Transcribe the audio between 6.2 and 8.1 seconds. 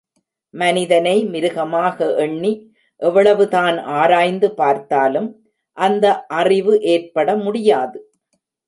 அறிவு ஏற்பட முடியாது.